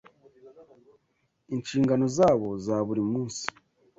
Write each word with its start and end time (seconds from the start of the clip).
inshingano 1.55 2.05
zabo 2.17 2.49
za 2.65 2.77
buri 2.87 3.01
munsi 3.11 3.43